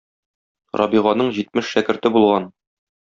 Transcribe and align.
Рабиганың 0.81 1.29
җитмеш 1.39 1.69
шәкерте 1.75 2.13
булган. 2.17 2.53